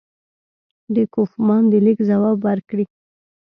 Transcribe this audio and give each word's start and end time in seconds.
د 0.95 0.97
کوفمان 1.13 1.63
د 1.71 1.73
لیک 1.85 1.99
ځواب 2.09 2.37
ورکړي. 2.47 2.85